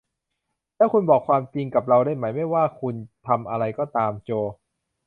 [0.77, 2.95] แล้วคุณบอกความจริงกับเราได้ไหม ไม่ว่าคุณ
[3.27, 4.31] ทำอะไรก็ตาม โจ